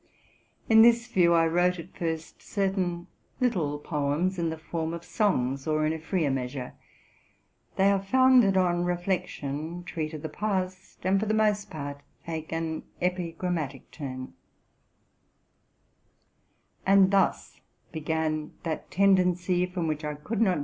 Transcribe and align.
In 0.67 0.81
this 0.81 1.05
view 1.05 1.35
I 1.35 1.45
wrote 1.45 1.77
at 1.77 1.95
first 1.95 2.41
certain 2.41 3.05
little 3.39 3.77
poems, 3.77 4.39
in 4.39 4.49
the 4.49 4.57
form 4.57 4.95
of 4.95 5.05
songs 5.05 5.67
or 5.67 5.85
in 5.85 5.93
a 5.93 5.99
freer 5.99 6.31
measure: 6.31 6.73
they 7.75 7.91
are 7.91 8.01
founded 8.01 8.57
on 8.57 8.83
reflection, 8.83 9.83
treat 9.83 10.15
of 10.15 10.23
the 10.23 10.27
past, 10.27 11.05
and 11.05 11.19
for 11.19 11.27
the 11.27 11.35
most 11.35 11.69
part 11.69 12.01
take 12.25 12.51
an 12.51 12.81
epigrammatic 12.99 13.91
turn 13.91 14.33
And 16.83 17.11
thus 17.11 17.61
began 17.91 18.53
that 18.63 18.89
tendency 18.89 19.67
from 19.67 19.87
which 19.87 20.03
I 20.03 20.15
could 20.15 20.17
not 20.17 20.23
RELATING 20.23 20.39
TO 20.39 20.43
MY 20.45 20.49
LIFE. 20.55 20.59